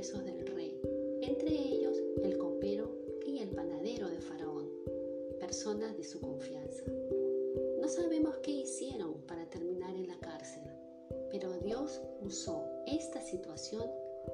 [0.00, 0.80] Del rey,
[1.20, 2.90] entre ellos el copero
[3.26, 4.66] y el panadero de Faraón,
[5.38, 6.84] personas de su confianza.
[7.78, 10.62] No sabemos qué hicieron para terminar en la cárcel,
[11.30, 13.84] pero Dios usó esta situación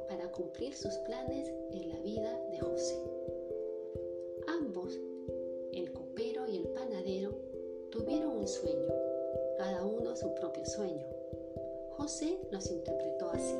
[0.08, 3.02] para cumplir sus planes en la vida de José.
[4.46, 4.96] Ambos,
[5.72, 7.34] el copero y el panadero,
[7.90, 8.94] tuvieron un sueño,
[9.58, 11.08] cada uno su propio sueño.
[11.90, 13.56] José los interpretó así.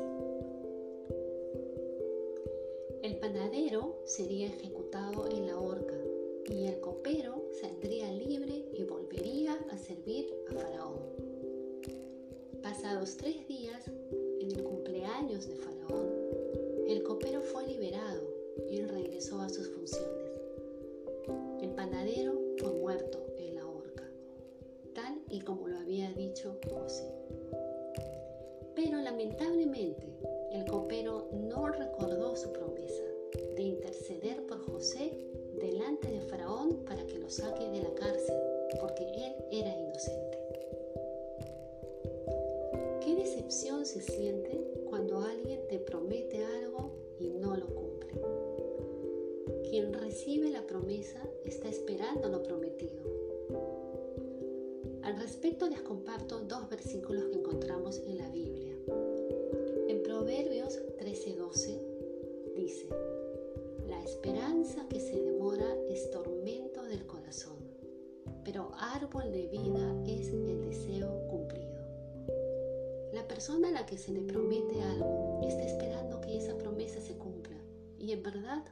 [3.03, 5.97] El panadero sería ejecutado en la horca
[6.49, 10.99] y el copero saldría libre y volvería a servir a Faraón.
[12.63, 13.87] Pasados tres días,
[14.39, 16.09] en el cumpleaños de Faraón,
[16.87, 18.23] el copero fue liberado
[18.69, 20.31] y regresó a sus funciones.
[21.61, 24.09] El panadero fue muerto en la horca,
[24.93, 27.11] tal y como lo había dicho José.
[28.75, 30.17] Pero lamentablemente
[30.57, 33.03] el copero no recordó su promesa
[64.37, 67.57] esperanza que se demora es tormento del corazón,
[68.43, 71.81] pero árbol de vida es el deseo cumplido.
[73.13, 77.17] La persona a la que se le promete algo está esperando que esa promesa se
[77.17, 77.57] cumpla
[77.97, 78.63] y en verdad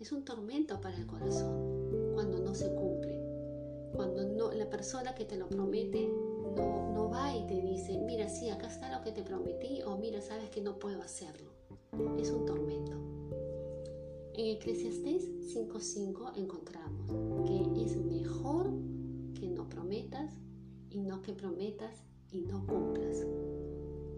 [0.00, 3.22] es un tormento para el corazón cuando no se cumple.
[3.94, 8.28] Cuando no, la persona que te lo promete no, no va y te dice, mira,
[8.28, 11.52] sí, acá está lo que te prometí o mira, sabes que no puedo hacerlo.
[12.18, 13.11] Es un tormento.
[14.34, 18.72] En Eclesiastés 5.5 encontramos que es mejor
[19.34, 20.32] que no prometas
[20.88, 23.26] y no que prometas y no cumplas.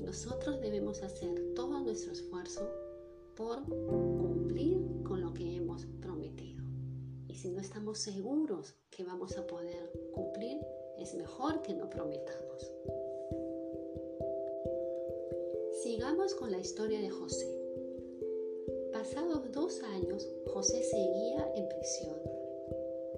[0.05, 2.71] Nosotros debemos hacer todo nuestro esfuerzo
[3.35, 6.63] por cumplir con lo que hemos prometido.
[7.27, 10.59] Y si no estamos seguros que vamos a poder cumplir,
[10.97, 12.73] es mejor que no prometamos.
[15.83, 17.64] Sigamos con la historia de José.
[19.05, 22.17] Pasados dos años, José seguía en prisión.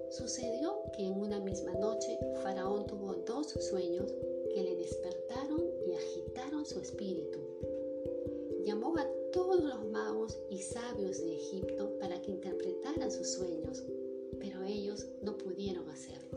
[0.09, 4.13] Sucedió que en una misma noche Faraón tuvo dos sueños
[4.53, 7.39] que le despertaron y agitaron su espíritu.
[8.65, 13.81] Llamó a todos los magos y sabios de Egipto para que interpretaran sus sueños,
[14.41, 16.36] pero ellos no pudieron hacerlo.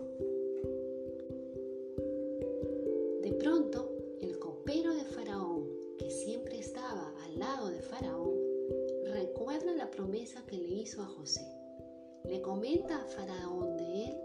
[10.99, 11.47] A José.
[12.25, 14.21] Le comenta a Faraón de él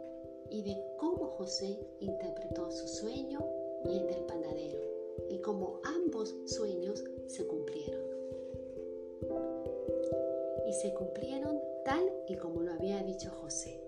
[0.49, 3.39] y de cómo José interpretó su sueño
[3.83, 4.79] y el del panadero,
[5.29, 8.01] y cómo ambos sueños se cumplieron.
[10.65, 13.79] Y se cumplieron tal y como lo había dicho José.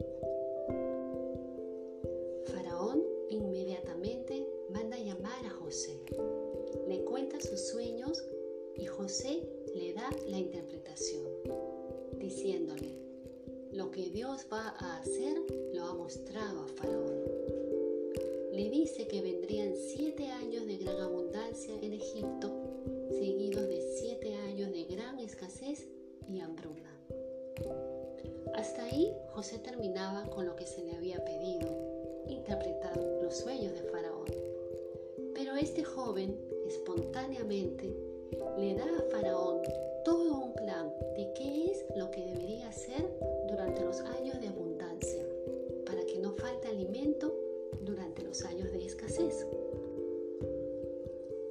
[48.43, 49.45] Años de escasez.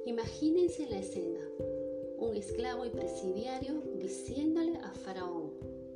[0.05, 1.39] Imagínense la escena,
[2.17, 5.51] un esclavo y presidiario diciéndole a Faraón,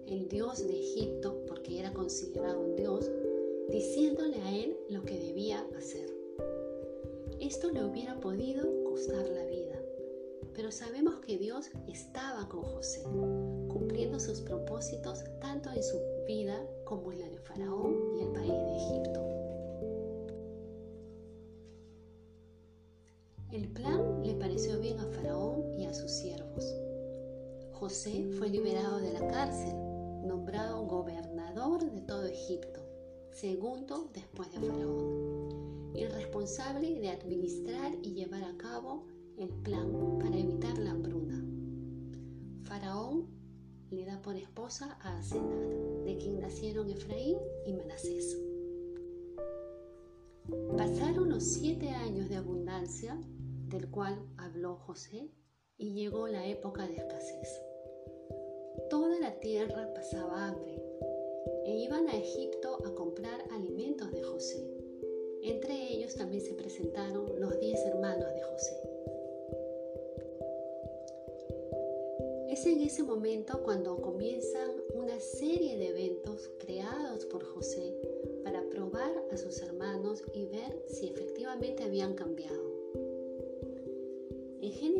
[0.07, 3.09] el dios de Egipto, porque era considerado un dios,
[3.69, 6.09] diciéndole a él lo que debía hacer.
[7.39, 9.81] Esto le hubiera podido costar la vida,
[10.53, 13.03] pero sabemos que Dios estaba con José,
[13.69, 15.97] cumpliendo sus propósitos tanto en su
[16.27, 19.40] vida como en la de Faraón y el país de Egipto.
[23.51, 26.73] El plan le pareció bien a Faraón y a sus siervos.
[27.73, 29.75] José fue liberado de la cárcel,
[30.25, 32.79] nombrado gobernador de todo Egipto,
[33.31, 39.07] segundo después de Faraón, y responsable de administrar y llevar a cabo
[39.37, 41.43] el plan para evitar la hambruna.
[42.63, 43.27] Faraón
[43.89, 48.37] le da por esposa a Asenat, de quien nacieron Efraín y Manasés.
[50.77, 53.19] Pasaron los siete años de abundancia
[53.71, 55.29] del cual habló José
[55.77, 57.61] y llegó la época de escasez.
[58.89, 60.83] Toda la tierra pasaba hambre
[61.65, 64.67] e iban a Egipto a comprar alimentos de José.
[65.43, 68.91] Entre ellos también se presentaron los diez hermanos de José.
[72.49, 77.95] Es en ese momento cuando comienzan una serie de eventos creados por José
[78.43, 82.70] para probar a sus hermanos y ver si efectivamente habían cambiado.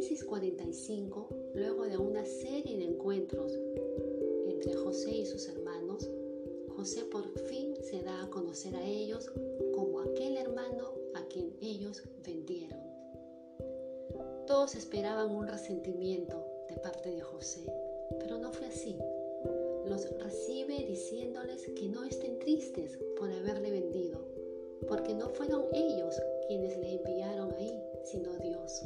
[0.01, 3.53] Génesis 45, luego de una serie de encuentros
[4.48, 6.09] entre José y sus hermanos,
[6.75, 9.31] José por fin se da a conocer a ellos
[9.75, 12.80] como aquel hermano a quien ellos vendieron.
[14.48, 17.71] Todos esperaban un resentimiento de parte de José,
[18.19, 18.97] pero no fue así.
[19.86, 24.18] Los recibe diciéndoles que no estén tristes por haberle vendido,
[24.88, 28.83] porque no fueron ellos quienes le enviaron ahí, sino Dios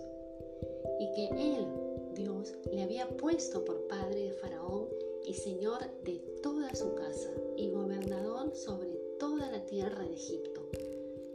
[1.00, 1.28] y que
[1.58, 1.66] él,
[2.14, 4.88] Dios, le había puesto por padre de Faraón
[5.26, 10.62] y señor de toda su casa y gobernador sobre toda la tierra de Egipto.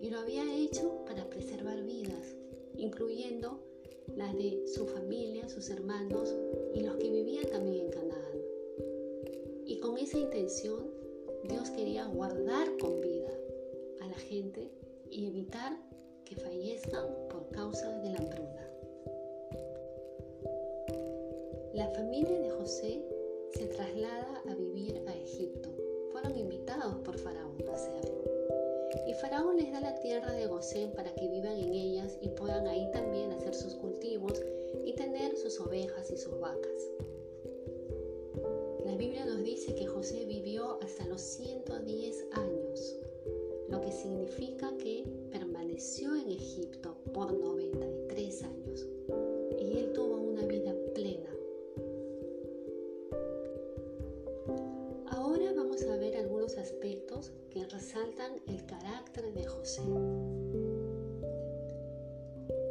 [0.00, 2.36] Y lo había hecho para preservar vidas,
[2.76, 3.60] incluyendo
[4.16, 6.34] las de su familia, sus hermanos
[6.74, 8.40] y los que vivían también en Canaán.
[9.66, 10.90] Y con esa intención,
[11.44, 13.30] Dios quería guardar con vida
[14.00, 14.70] a la gente
[15.10, 15.78] y evitar
[16.24, 18.69] que fallezcan por causa de la hambruna.
[21.80, 23.02] La familia de José
[23.54, 25.70] se traslada a vivir a Egipto.
[26.12, 28.22] Fueron invitados por Faraón a hacerlo.
[29.06, 32.66] Y Faraón les da la tierra de Gosén para que vivan en ellas y puedan
[32.66, 34.42] ahí también hacer sus cultivos
[34.84, 36.82] y tener sus ovejas y sus vacas.
[38.84, 42.96] La Biblia nos dice que José vivió hasta los 110 años,
[43.70, 48.86] lo que significa que permaneció en Egipto por 93 años.
[49.58, 50.74] Y él tuvo una vida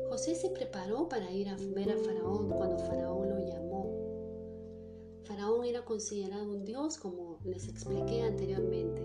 [0.10, 0.36] José.
[0.36, 3.90] Se preparó para ir a ver a Faraón cuando Faraón lo llamó.
[5.24, 9.01] Faraón era considerado un dios como les expliqué anteriormente.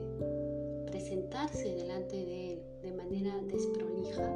[0.86, 4.28] Presentarse delante de él de manera desprolija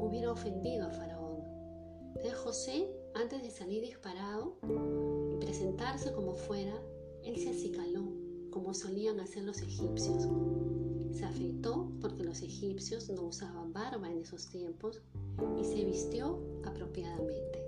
[0.00, 1.42] hubiera ofendido a Faraón.
[2.08, 6.74] Entonces José, antes de salir disparado y presentarse como fuera,
[7.22, 8.12] él se acicaló
[8.50, 10.28] como solían hacer los egipcios.
[11.14, 15.00] Se afeitó porque los egipcios no usaban barba en esos tiempos
[15.58, 17.62] y se vistió apropiadamente.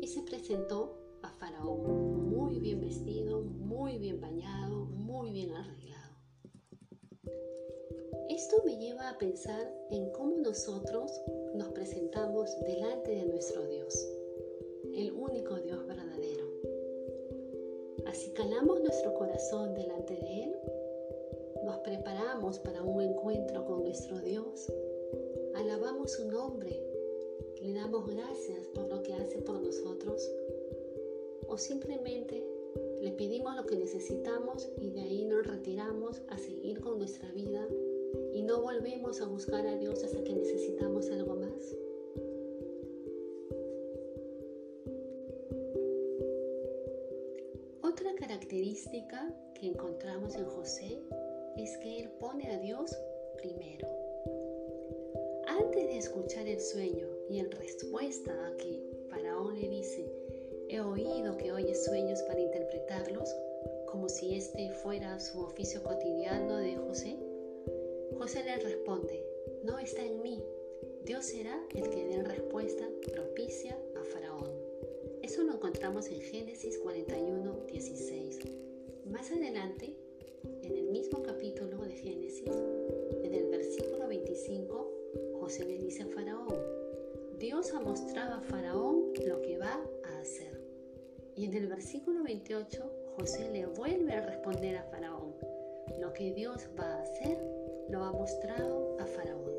[0.00, 6.16] Y se presentó a Faraón muy bien vestido, muy bien bañado, muy bien arreglado.
[8.30, 11.10] Esto me lleva a pensar en cómo nosotros
[11.54, 13.94] nos presentamos delante de nuestro Dios,
[14.94, 16.32] el único Dios verdadero
[18.34, 20.56] calamos nuestro corazón delante de Él,
[21.64, 24.72] nos preparamos para un encuentro con nuestro Dios,
[25.54, 26.82] alabamos su nombre,
[27.60, 30.30] le damos gracias por lo que hace por nosotros.
[31.46, 32.44] O simplemente
[33.00, 37.68] le pedimos lo que necesitamos y de ahí nos retiramos a seguir con nuestra vida
[38.32, 41.76] y no volvemos a buscar a Dios hasta que necesitamos algo más.
[48.52, 51.02] característica que encontramos en José
[51.56, 52.96] es que él pone a Dios
[53.36, 53.88] primero.
[55.46, 60.10] Antes de escuchar el sueño y en respuesta a que Faraón le dice,
[60.68, 63.34] he oído que oyes sueños para interpretarlos,
[63.86, 67.18] como si este fuera su oficio cotidiano de José,
[68.16, 69.24] José le responde,
[69.64, 70.42] no está en mí,
[71.04, 74.50] Dios será el que dé respuesta propicia a Faraón.
[75.22, 78.38] Eso lo encontramos en Génesis 41, 16.
[79.06, 79.96] Más adelante,
[80.62, 81.31] en el mismo capítulo
[85.42, 86.54] 25, José le dice a Faraón,
[87.38, 90.60] Dios ha mostrado a Faraón lo que va a hacer.
[91.36, 95.34] Y en el versículo 28, José le vuelve a responder a Faraón.
[96.00, 97.38] Lo que Dios va a hacer,
[97.88, 99.52] lo ha mostrado a Faraón.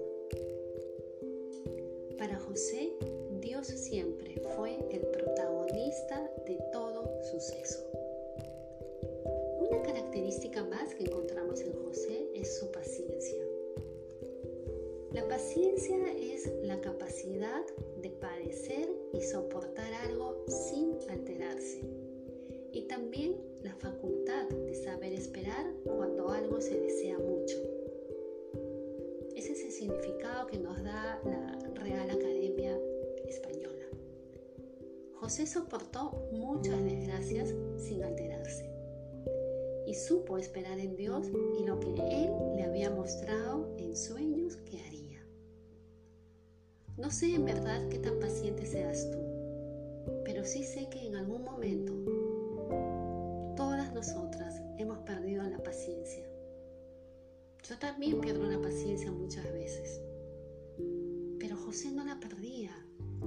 [2.17, 2.93] Para José,
[3.41, 7.83] Dios siempre fue el protagonista de todo suceso.
[9.59, 10.63] Una característica
[35.33, 38.69] José soportó muchas desgracias sin alterarse
[39.87, 41.25] y supo esperar en Dios
[41.59, 45.25] y lo que Él le había mostrado en sueños que haría.
[46.97, 49.17] No sé en verdad qué tan paciente seas tú,
[50.23, 51.93] pero sí sé que en algún momento
[53.55, 56.29] todas nosotras hemos perdido la paciencia.
[57.67, 59.99] Yo también pierdo la paciencia muchas veces,
[61.39, 62.42] pero José no la perdía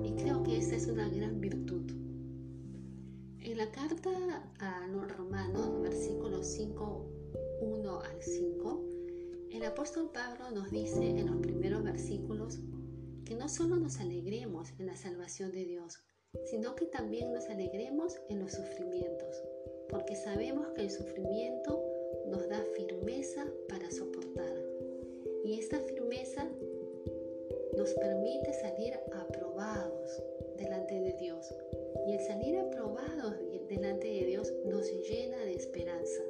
[0.05, 1.91] y creo que esa es una gran virtud.
[3.41, 7.07] En la carta a los romanos, versículos 5,
[7.61, 8.85] 1 al 5,
[9.53, 12.59] el apóstol Pablo nos dice en los primeros versículos
[13.25, 16.01] que no solo nos alegremos en la salvación de Dios,
[16.45, 19.43] sino que también nos alegremos en los sufrimientos,
[19.89, 21.83] porque sabemos que el sufrimiento
[22.29, 24.55] nos da firmeza para soportar.
[25.45, 26.49] Y esta firmeza
[27.77, 30.23] nos permite salir aprobados
[30.57, 31.55] delante de Dios.
[32.07, 33.35] Y el salir aprobados
[33.69, 36.23] delante de Dios nos llena de esperanza.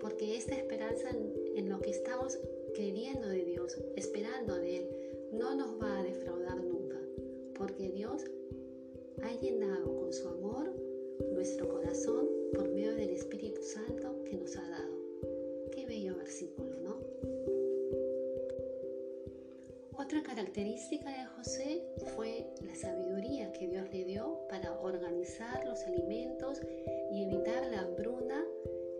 [0.00, 2.38] Porque esta esperanza en lo que estamos
[2.74, 4.88] queriendo de Dios, esperando de Él,
[5.32, 6.98] no nos va a defraudar nunca,
[7.54, 8.24] porque Dios
[9.22, 10.72] ha llenado con su amor
[11.32, 14.94] nuestro corazón por medio del Espíritu Santo que nos ha dado.
[15.72, 16.96] Qué bello versículo, ¿no?
[20.40, 21.82] Característica de José
[22.16, 26.62] fue la sabiduría que Dios le dio para organizar los alimentos
[27.12, 28.42] y evitar la hambruna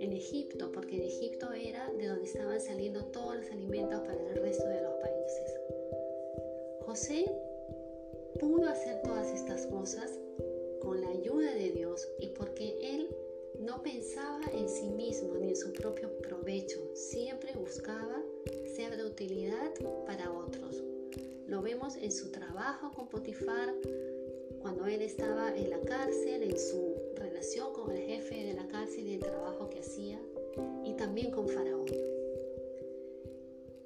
[0.01, 4.37] en Egipto, porque en Egipto era de donde estaban saliendo todos los alimentos para el
[4.37, 4.90] resto de los
[23.31, 23.73] Potifar,
[24.61, 29.07] cuando él estaba en la cárcel, en su relación con el jefe de la cárcel
[29.07, 30.21] y el trabajo que hacía,
[30.85, 31.87] y también con Faraón.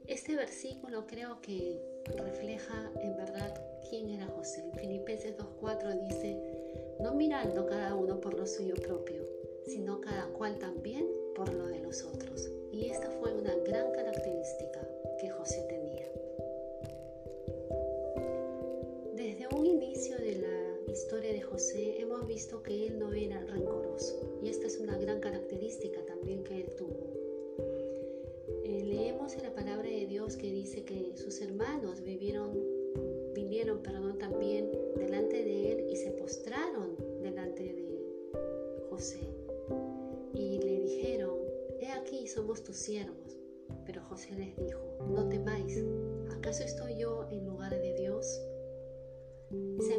[0.07, 1.79] Este versículo creo que
[2.17, 3.55] refleja en verdad
[3.91, 4.65] quién era José.
[4.65, 6.41] En Filipenses 2.4 dice,
[7.01, 9.29] no mirando cada uno por lo suyo propio,
[9.67, 12.49] sino cada cual también por lo de los otros.
[12.73, 14.89] Y esta fue una gran característica
[15.21, 16.24] que José tenía.
[20.05, 24.67] Inicio de la historia de José hemos visto que él no era rencoroso y esta
[24.67, 27.11] es una gran característica también que él tuvo
[28.67, 32.51] leemos en la palabra de Dios que dice que sus hermanos vivieron,
[33.35, 38.05] vinieron perdón, también delante de él y se postraron delante de
[38.91, 39.21] José.
[40.35, 41.39] Y le dijeron,
[41.81, 43.39] he aquí somos tus siervos.
[43.87, 45.83] Pero José les dijo, no temáis,
[46.31, 48.41] ¿acaso estoy yo en lugar de Dios?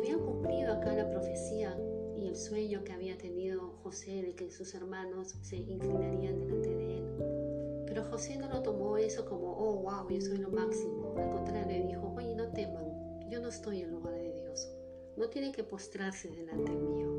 [0.06, 1.76] Había cumplido acá la profecía
[2.16, 6.98] y el sueño que había tenido José de que sus hermanos se inclinarían delante de
[6.98, 7.84] él.
[7.88, 11.16] Pero José no lo tomó eso como, oh, wow, yo soy lo máximo.
[11.18, 12.86] Al contrario, dijo, oye, no teman,
[13.32, 14.70] yo no estoy en lugar de Dios.
[15.18, 17.10] No tienen que postrarse delante mío.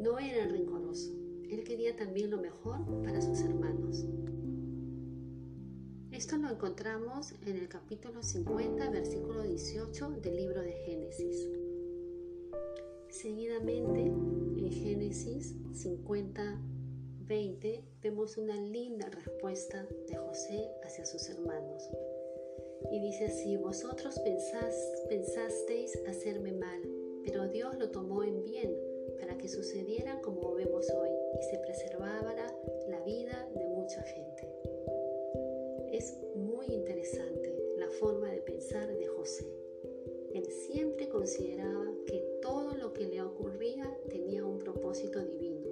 [0.00, 1.10] No era rencoroso.
[1.48, 4.04] Él quería también lo mejor para sus hermanos.
[6.24, 11.50] Esto lo encontramos en el capítulo 50, versículo 18 del libro de Génesis.
[13.10, 16.58] Seguidamente, en Génesis 50,
[17.26, 21.90] 20 vemos una linda respuesta de José hacia sus hermanos.
[22.90, 24.18] Y dice así, vosotros
[25.10, 26.80] pensasteis hacerme mal,
[27.22, 28.74] pero Dios lo tomó en bien
[29.20, 32.46] para que sucediera como vemos hoy y se preservara
[32.88, 34.73] la vida de mucha gente.
[35.94, 39.46] Es muy interesante la forma de pensar de José.
[40.34, 45.70] Él siempre consideraba que todo lo que le ocurría tenía un propósito divino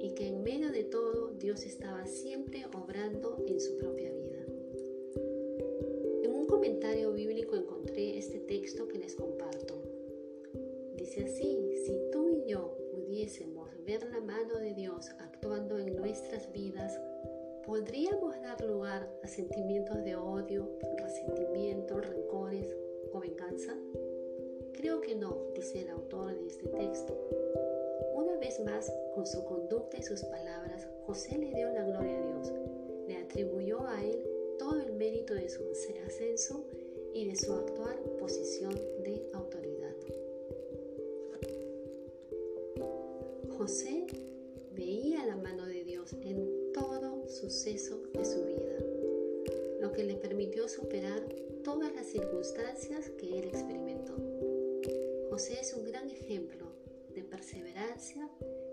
[0.00, 4.44] y que en medio de todo Dios estaba siempre obrando en su propia vida.
[6.24, 9.80] En un comentario bíblico encontré este texto que les comparto.
[10.96, 16.52] Dice así, si tú y yo pudiésemos ver la mano de Dios actuando en nuestras
[16.52, 16.98] vidas,
[17.66, 22.74] ¿podríamos dar lugar a sentimientos de odio, resentimiento, rencores
[23.12, 23.76] o venganza?
[24.72, 27.16] Creo que no, dice el autor de este texto.
[28.14, 32.26] Una vez más, con su conducta y sus palabras, José le dio la gloria a
[32.26, 32.52] Dios,
[33.06, 34.24] le atribuyó a él
[34.58, 35.62] todo el mérito de su
[36.06, 36.64] ascenso
[37.14, 39.94] y de su actual posición de autoridad.
[43.56, 44.06] José
[44.74, 45.11] veía
[47.42, 48.78] suceso de su vida,
[49.80, 51.24] lo que le permitió superar
[51.64, 54.14] todas las circunstancias que él experimentó.
[55.28, 56.66] José es un gran ejemplo
[57.12, 58.28] de perseverancia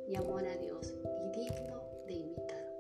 [0.08, 2.80] y amor a Dios y digno de imitar.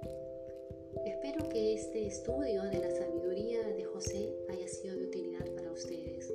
[1.05, 6.31] Espero que este estudio de la sabiduría de José haya sido de utilidad para ustedes.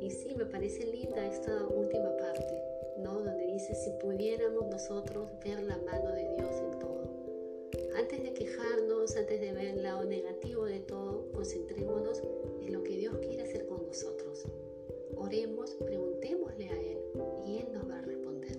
[0.00, 2.60] Y sí, me parece linda esta última parte,
[2.98, 3.20] ¿no?
[3.20, 6.91] Donde dice si pudiéramos nosotros ver la mano de Dios en todo.
[7.94, 12.22] Antes de quejarnos, antes de ver el lado negativo de todo, concentrémonos
[12.60, 14.44] en lo que Dios quiere hacer con nosotros.
[15.16, 16.98] Oremos, preguntémosle a Él
[17.46, 18.58] y Él nos va a responder.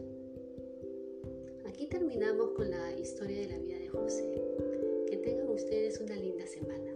[1.65, 4.41] Aquí terminamos con la historia de la vida de José.
[5.07, 6.92] Que tengan ustedes una linda semana.